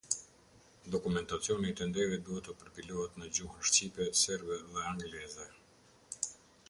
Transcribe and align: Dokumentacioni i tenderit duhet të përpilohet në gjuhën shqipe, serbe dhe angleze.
Dokumentacioni 0.93 1.69
i 1.71 1.73
tenderit 1.81 2.23
duhet 2.29 2.49
të 2.51 2.55
përpilohet 2.61 3.19
në 3.23 3.29
gjuhën 3.39 3.69
shqipe, 3.71 4.09
serbe 4.23 4.59
dhe 4.73 4.87
angleze. 4.95 5.47